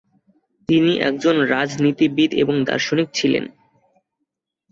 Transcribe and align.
তিনি 0.69 0.93
একজন 1.01 1.35
রাজনীতিবিদ 1.53 2.31
এবং 2.33 2.55
দার্শনিক 2.63 3.07
ছিলেন। 3.13 3.43